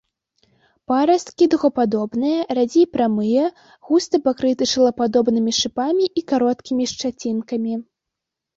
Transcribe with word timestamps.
Парасткі 0.91 1.47
дугападобныя, 1.53 2.39
радзей 2.59 2.87
прамыя, 2.97 3.45
густа 3.91 4.15
пакрыты 4.25 4.63
шылападобнымі 4.73 5.51
шыпамі 5.61 6.05
і 6.21 6.27
кароткімі 6.35 6.83
шчацінкамі. 6.97 7.73